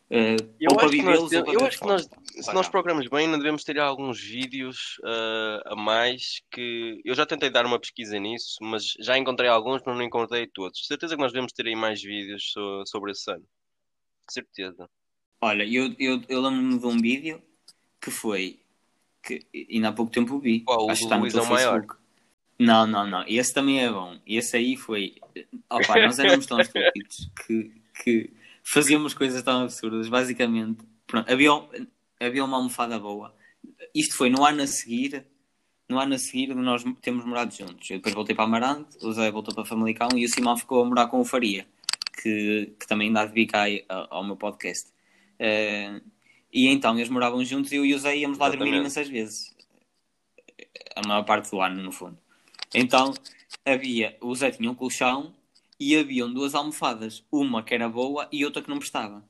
[0.10, 2.10] Eh, Eu ou para acho que nós eu acho que nós-
[2.46, 7.26] se nós programamos bem, ainda devemos ter alguns vídeos ah, a mais que eu já
[7.26, 10.86] tentei dar uma pesquisa nisso, mas já encontrei alguns, mas não encontrei todos.
[10.86, 13.46] Certeza que nós devemos ter aí mais vídeos so- sobre esse ano.
[14.30, 14.90] Certeza.
[15.40, 17.42] Olha, eu, eu, eu lembro-me de um vídeo
[18.02, 18.60] que foi
[19.28, 20.62] que ainda há pouco tempo o vi.
[20.62, 21.74] Qual, Acho que está no teu Maior?
[21.82, 21.96] Facebook.
[22.60, 23.24] Não, não, não.
[23.28, 24.18] Esse também é bom.
[24.26, 25.16] Esse aí foi.
[25.70, 27.72] Opa, nós éramos tão estúpidos que,
[28.04, 28.30] que
[28.64, 30.10] fazíamos coisas tão absurdas.
[30.10, 31.52] Basicamente, pronto, havia,
[32.20, 33.36] havia uma almofada boa.
[33.94, 35.26] Isto foi no ano a seguir.
[35.90, 37.90] No ano a seguir, nós temos morado juntos.
[37.90, 40.86] Eu depois voltei para Amarante, o Zé voltou para Famalicão e o Simão ficou a
[40.86, 41.66] morar com o Faria,
[42.22, 44.90] que, que também dá de vir cá a- ao meu podcast.
[45.40, 46.02] Eh,
[46.52, 48.80] e então eles moravam juntos e eu e o Zé íamos lá dormir Exatamente.
[48.80, 49.56] imensas vezes.
[50.96, 52.18] A maior parte do ano, no fundo.
[52.74, 53.14] Então
[53.66, 55.34] havia, o Zé tinha um colchão
[55.80, 59.24] e haviam duas almofadas, uma que era boa e outra que não prestava.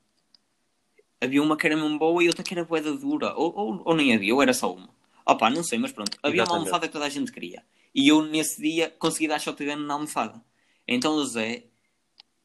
[1.20, 3.96] Havia uma que era mesmo boa e outra que era boeda dura, ou, ou, ou
[3.96, 4.90] nem havia, ou era só uma.
[5.26, 6.60] Opa, não sei, mas pronto, havia uma Exatamente.
[6.60, 7.64] almofada que toda a gente queria.
[7.94, 10.42] E eu nesse dia consegui dar shotgun na almofada.
[10.88, 11.66] Então o Zé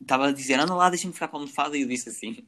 [0.01, 1.77] estava a dizer: anda lá, deixa-me ficar com a almofada.
[1.77, 2.45] E eu disse assim: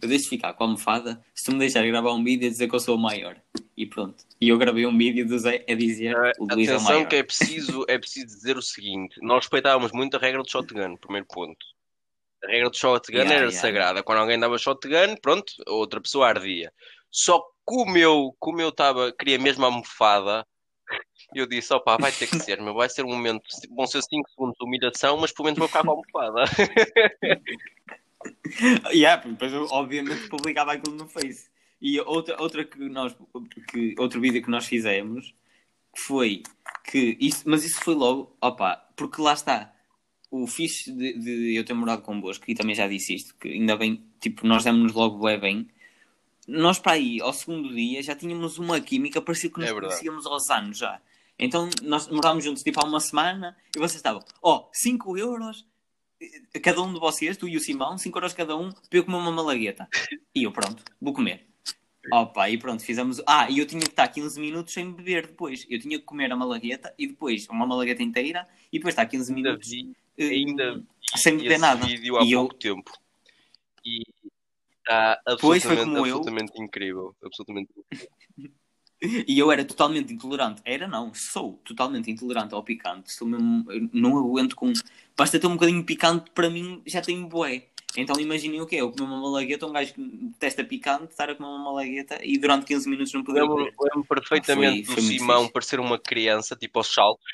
[0.00, 2.68] eu deixo ficar com a almofada se tu me deixar gravar um vídeo a dizer
[2.68, 3.36] que eu sou o maior.
[3.76, 4.24] E pronto.
[4.40, 7.08] E eu gravei um vídeo do Zé a dizer: Ah, o Luís é o maior.
[7.08, 10.96] que é preciso, é preciso dizer o seguinte: nós respeitávamos muito a regra do shotgun,
[10.96, 11.66] primeiro ponto.
[12.44, 13.58] A regra do shotgun Yeah, era yeah.
[13.60, 14.02] sagrada.
[14.02, 16.72] Quando alguém dava shotgun, pronto, outra pessoa ardia.
[17.10, 20.46] Só que como eu, como eu estava, queria mesmo a almofada,
[21.34, 23.42] eu disse: opá, vai ter que ser, meu, vai ser um momento,
[23.74, 26.44] vão ser 5 segundos de humilhação, mas pelo menos vou ficar com a almofada.
[28.92, 31.48] Yeah, depois eu obviamente publicava aquilo no Face.
[31.80, 33.16] E outra, outra que nós,
[33.70, 35.34] que, outro vídeo que nós fizemos
[35.96, 36.42] foi
[36.84, 39.72] que isso, mas isso foi logo, opa, porque lá está.
[40.30, 43.76] O fixe de, de eu ter morado convosco, e também já disse isto, que ainda
[43.76, 45.68] bem, tipo, nós demos-nos logo bué bem.
[46.48, 50.26] Nós para aí, ao segundo dia, já tínhamos uma química, parecia que nos É conhecíamos
[50.26, 51.00] aos anos já.
[51.38, 55.66] Então nós morámos juntos tipo há uma semana e vocês estavam, ó, 5 euros
[56.62, 59.16] cada um de vocês, tu e o Simão, 5 euros cada um, para eu comer
[59.18, 59.88] uma malagueta.
[60.34, 61.46] E eu, pronto, vou comer.
[62.12, 63.22] Opa, e pronto, fizemos.
[63.26, 65.66] Ah, e eu tinha que estar 15 minutos sem beber depois.
[65.70, 69.32] Eu tinha que comer a malagueta e depois uma malagueta inteira e depois estar 15
[69.32, 70.84] Ainda minutos vi, eh, ainda
[71.16, 71.86] sem beber nada.
[71.86, 72.92] vídeo há E eu, pouco tempo.
[73.84, 74.02] E
[74.78, 76.16] está Pois, foi absolutamente, como eu.
[76.16, 77.16] absolutamente incrível.
[79.28, 80.62] E eu era totalmente intolerante.
[80.64, 83.12] Era não, sou totalmente intolerante ao picante.
[83.12, 84.72] Sou mesmo, não aguento com.
[85.16, 87.66] Basta ter um bocadinho picante, para mim já tenho bué.
[87.96, 91.30] Então imaginem o que é, eu comer uma malagueta, um gajo que detesta picante, estar
[91.30, 93.72] a comer uma malagueta e durante 15 minutos não poder Lembro,
[94.08, 97.24] perfeitamente Foi- do foi muito Simão parecer uma criança, tipo aos saltos,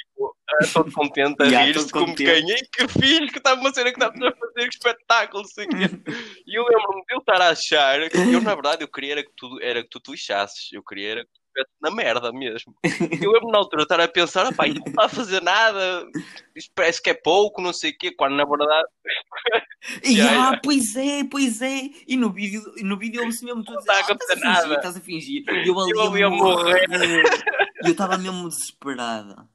[0.00, 0.36] tipo,
[0.72, 2.24] todo contente a Yeah, rir-se, como contente.
[2.24, 5.48] quem, ei que fixe, que estava uma cena que estávamos a fazer, que espetáculo, não
[5.48, 5.76] sei quê.
[6.46, 9.22] E eu lembro-me de eu estar a achar, que eu na verdade eu queria era
[9.24, 12.32] que tu, era que tu te lixasses, eu queria era que tu estivesse na merda
[12.32, 12.74] mesmo.
[13.20, 16.06] Eu lembro na altura de estar a pensar, pá, não está a fazer nada,
[16.54, 18.88] isto parece que é pouco, não sei o quê, quando na verdade
[20.04, 21.90] Yeah, ah, pois é, pois é.
[22.08, 24.34] E no vídeo, no vídeo eu mesmo tudo a dizer, está a ah, estás a
[24.34, 24.74] fingir, nada.
[24.74, 25.44] estás a fingir.
[25.48, 26.86] E eu ali, Eu a morrer.
[27.84, 29.48] E eu estava mesmo desesperada.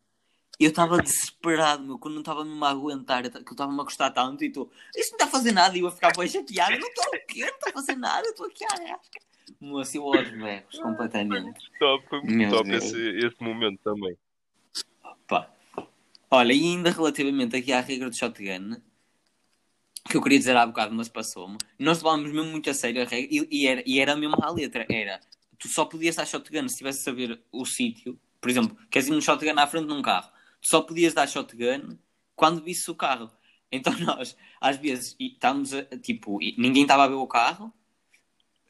[0.59, 4.11] Eu estava desesperado, meu, quando não estava mesmo a aguentar, que eu estava-me a gostar
[4.11, 6.77] tanto e tu, isso não está a fazer nada, e eu a ficar bem chateado,
[6.79, 7.41] não estou o quê?
[7.41, 9.19] Não está a fazer nada, eu estou aqui à rasca.
[9.59, 11.71] Moço, eu aos berros, completamente.
[11.79, 12.83] top, foi muito Meu top Deus.
[12.83, 14.15] esse, esse momento também.
[15.27, 15.49] Pá.
[16.29, 18.77] Olha, e ainda relativamente aqui à regra do shotgun,
[20.07, 23.05] que eu queria dizer há bocado, mas passou-me, nós levámos mesmo muito a sério a
[23.05, 25.19] regra, e, e era, e era mesmo à letra, era,
[25.57, 29.13] tu só podias dar shotgun se tivesse a saber o sítio, por exemplo, queres ir
[29.13, 30.31] um shotgun à frente num carro,
[30.61, 31.97] tu só podias dar shotgun
[32.35, 33.31] quando visse o carro.
[33.73, 37.73] Então nós, às vezes, estávamos a, tipo, ninguém estava a ver o carro,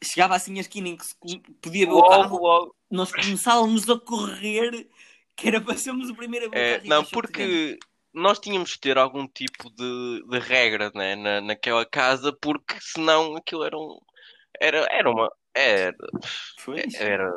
[0.00, 1.16] chegava assim a esquina em que se
[1.60, 2.76] podia ver o carro, logo.
[2.88, 4.88] nós começávamos a correr
[5.34, 7.78] que era para sermos o primeiro a ver o É, não, porque
[8.12, 13.36] nós tínhamos que ter algum tipo de, de regra né, na, naquela casa, porque senão
[13.36, 13.98] aquilo era um.
[14.60, 15.32] Era, era uma.
[15.54, 15.96] Era.
[16.58, 17.30] Foi era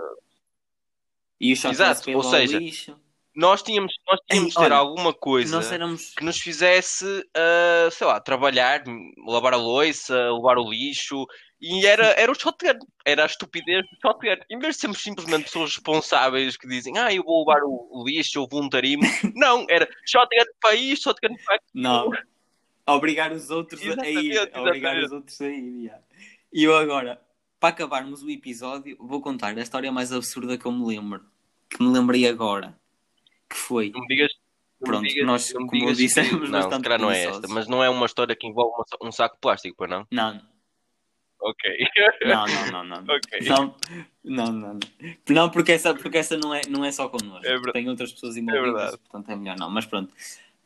[1.40, 3.00] E o Exato, ou seja, lixo.
[3.36, 6.14] Nós tínhamos, nós tínhamos de ter olha, alguma coisa éramos.
[6.16, 8.84] que nos fizesse, ah, sei lá, trabalhar,
[9.28, 11.26] lavar a louça, levar o lixo.
[11.60, 14.42] E era, era o shotgun, era a estupidez do shotgun.
[14.50, 18.08] Em vez de sermos simplesmente pessoas responsáveis que dizem, ah, eu vou levar o, o
[18.08, 19.04] lixo, eu voluntarismo.
[19.36, 21.72] Não, era shotgun para isto, shotgun para aquilo.
[21.74, 22.12] Não.
[22.88, 24.32] Obrigar os outros a ir.
[24.32, 25.06] Exatamente, Obrigar exatamente.
[25.06, 25.92] os outros a ir.
[26.54, 27.20] E eu agora,
[27.60, 31.26] para acabarmos o episódio, vou contar a história mais absurda que eu me lembro.
[31.70, 32.80] Que me lembrei agora.
[33.50, 33.90] Que foi.
[33.92, 34.32] Não me digas.
[34.82, 37.84] não me Pronto, digas- nós, como digas dissemos, Não, bastante não é esta, mas não
[37.84, 40.06] é uma história que envolve um saco de plástico, pois não?
[40.12, 40.42] Não,
[41.40, 41.78] Ok.
[42.26, 43.02] não, não, não, não.
[43.02, 43.16] não.
[43.16, 43.40] Ok.
[43.42, 43.76] Não,
[44.24, 44.74] não, não.
[44.74, 44.80] Não,
[45.30, 47.46] Não, porque essa, porque essa não, é, não é só connosco.
[47.46, 47.74] É verdade.
[47.74, 48.98] Tem outras pessoas envolvidas, verdade.
[48.98, 49.70] portanto é melhor não.
[49.70, 50.14] Mas pronto.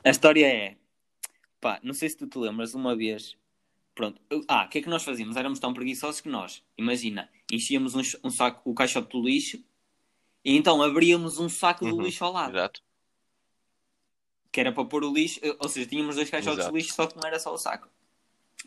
[0.03, 0.77] A história é.
[1.59, 3.35] Pá, não sei se tu te lembras, uma vez.
[3.93, 4.21] Pronto.
[4.29, 5.35] eu- Ah, o que é que nós fazíamos?
[5.35, 9.61] Éramos tão preguiçosos que nós, imagina, enchíamos um, um saco, o caixote do lixo
[10.43, 12.57] e então abríamos um saco do Uhum, lixo ao lado.
[12.57, 12.81] Exato.
[14.51, 17.05] que era para pôr o lixo, eh, ou seja, tínhamos dois caixotes de lixo, só
[17.07, 17.87] que não era só o saco.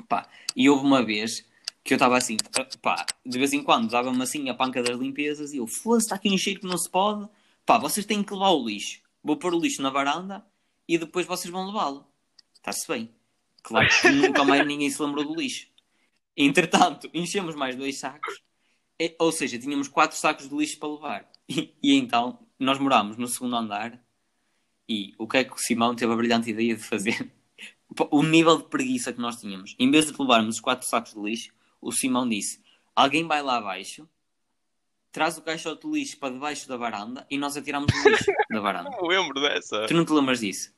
[0.09, 1.45] Pá, e houve uma vez
[1.85, 4.97] que eu estava assim, eh, pá, de vez em quando dava-me assim a panca das
[4.99, 7.29] limpezas e eu, foda-se, está aqui um cheiro que não se pode,
[7.67, 9.01] pá, vocês têm que levar o lixo.
[9.25, 10.45] Vou pôr o lixo na varanda
[10.87, 12.07] e depois vocês vão levá-lo.
[12.55, 13.11] Está-se bem.
[13.63, 15.67] Claro que nunca mais ninguém se lembrou do lixo.
[16.37, 18.41] Entretanto, enchemos mais dois sacos,
[19.01, 21.32] eh, ou seja, tínhamos quatro sacos de lixo para levar.
[21.55, 24.01] E, e então, nós morámos no segundo andar
[24.89, 27.31] e o que é que o Simão teve a brilhante ideia de fazer?
[28.11, 29.77] O nível de preguiça que nós tínhamos.
[29.79, 32.63] Em vez de levarmos os quatro sacos de lixo, o Simão disse:
[32.97, 34.09] Alguém vai lá abaixo,
[35.13, 38.61] traz o caixote de lixo para debaixo da varanda e nós atiramos o lixo da
[38.61, 38.89] varanda.
[38.89, 39.87] Não me lembro dessa.
[39.87, 40.73] Tu não te lembras disso?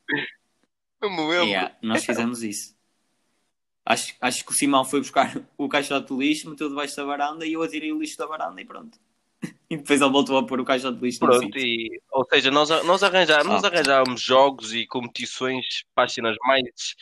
[1.01, 1.45] Não me lembro.
[1.45, 2.75] Yeah, nós fizemos isso.
[3.85, 7.45] Acho, acho que o Simão foi buscar o caixote de lixo, meteu debaixo da varanda
[7.45, 8.99] e eu atirei o lixo da varanda e pronto.
[9.69, 11.59] E depois ele voltou a pôr o caixote de lixo no Pronto, sítio.
[11.61, 13.67] e, ou seja, nós, nós, arranjávamos, nós Ah.
[13.67, 16.95] arranjávamos jogos e competições para as cenas mais,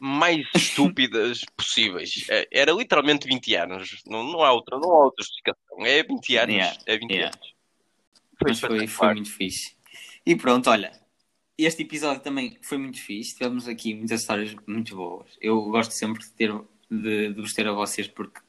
[0.00, 2.26] mais estúpidas possíveis.
[2.28, 5.86] É, Era literalmente 20 anos, não, não, há outra, não há outra justificação.
[5.86, 6.54] É 20 anos.
[6.54, 7.34] Yeah, É 20 yeah.
[7.34, 7.54] anos.
[8.38, 9.14] Foi, foi espetacular.
[9.14, 9.76] muito fixe.
[10.26, 10.92] E pronto, olha,
[11.56, 13.34] este episódio também foi muito fixe.
[13.34, 15.26] Tivemos aqui muitas histórias muito boas.
[15.40, 16.52] Eu gosto sempre de, ter,
[16.90, 18.40] de, de vos ter a vocês porque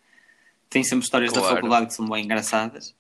[0.70, 1.56] têm sempre histórias da Claro.
[1.56, 2.96] faculdade que são bem engraçadas.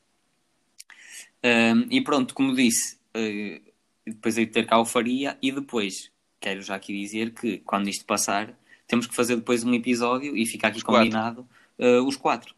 [1.89, 3.61] E pronto, como disse, eh,
[4.05, 7.87] depois aí de ter cá o faria e depois quero já aqui dizer que quando
[7.87, 8.55] isto passar
[8.87, 10.99] temos que fazer depois um episódio e fica aqui Os quatro.
[11.03, 11.47] combinado
[11.79, 12.53] eh, os quatro.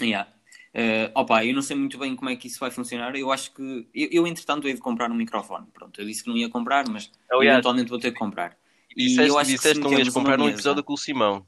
[0.00, 0.30] Yeah.
[0.74, 3.16] Eh, opa, eu não sei muito bem como é que isso vai funcionar.
[3.16, 3.88] Eu acho que.
[3.94, 5.66] Eu, eu, entretanto, hei de comprar um microfone.
[5.72, 8.56] Pronto, eu disse que não ia comprar, mas Aliás, eventualmente vou ter que comprar.
[8.94, 10.98] e disseste, eu acho que disseste se que não ias comprar mesa- episódio com o
[10.98, 11.46] Simão.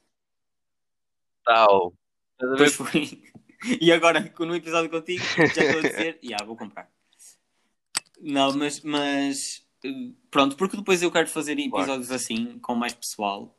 [1.44, 1.92] Tal.
[2.40, 3.22] Depois foi.
[3.81, 6.88] e agora, no episódio contigo, já estou a dizer, yeah, vou comprar.
[8.21, 13.57] Não, mas, mas eh, pronto, porque depois eu quero fazer episódios assim, com mais pessoal.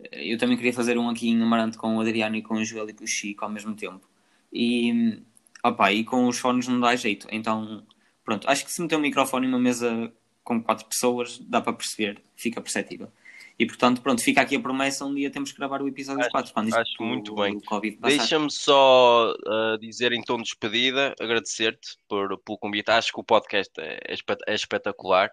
[0.00, 2.64] Eh, Eu também queria fazer um aqui em Amarante com o Adriano e com o
[2.64, 4.08] Joel e com o Chico ao mesmo tempo.
[4.52, 5.22] E,
[5.64, 7.26] opa, e com os fones não dá jeito.
[7.30, 7.86] Então,
[8.24, 10.12] pronto, acho que se meter um microfone e uma mesa
[10.44, 13.10] com quatro pessoas, dá para perceber, fica perceptível.
[13.58, 16.30] E portanto, pronto, fica aqui a promessa, um dia temos que gravar o episódio Acho-
[16.30, 17.58] 4, quando acho muito o- bem.
[18.00, 22.90] Deixa-me só uh, dizer em tom de despedida, agradecer-te por, pelo convite.
[22.90, 24.14] Acho que o podcast é, é
[24.46, 25.30] é espetacular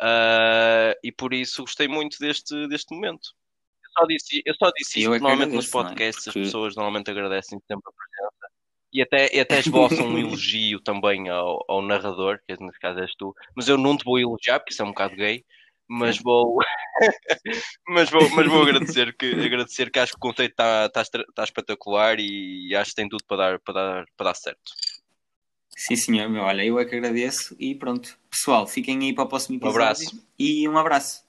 [0.00, 3.28] Uh, e por isso gostei muito deste, deste momento.
[3.84, 5.70] Eu só disse, eu só disse Eu isto, é que normalmente nos é?
[5.70, 8.52] podcasts Porque- as pessoas normalmente agradecem sempre a presença
[8.92, 13.14] e até, e até esboçam um elogio também ao, ao narrador, que nesse caso és
[13.16, 15.44] tu, mas eu não te vou elogiar porque isso é um bocado gay.
[15.88, 16.56] Mas vou,
[17.88, 21.24] mas vou, mas vou agradecer, que, agradecer que acho que o conceito está tá, estra-
[21.34, 24.72] tá espetacular e acho que tem tudo para dar, para dar, para dar certo.
[25.76, 26.42] Sim, senhor, meu.
[26.42, 28.16] Olha, eu é que agradeço e pronto.
[28.30, 29.80] Pessoal, fiquem aí para o próximo Um episódio.
[29.82, 30.26] abraço.
[30.38, 31.24] E um abraço.